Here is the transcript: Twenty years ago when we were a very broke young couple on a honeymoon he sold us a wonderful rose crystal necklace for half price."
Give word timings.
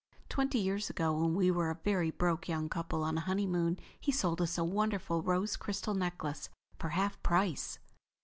Twenty 0.29 0.57
years 0.57 0.89
ago 0.89 1.13
when 1.15 1.35
we 1.35 1.51
were 1.51 1.69
a 1.69 1.75
very 1.75 2.09
broke 2.09 2.47
young 2.49 2.69
couple 2.69 3.03
on 3.03 3.19
a 3.19 3.21
honeymoon 3.21 3.77
he 3.99 4.11
sold 4.11 4.41
us 4.41 4.57
a 4.57 4.63
wonderful 4.65 5.21
rose 5.21 5.55
crystal 5.55 5.93
necklace 5.93 6.49
for 6.79 6.89
half 6.89 7.21
price." 7.21 7.77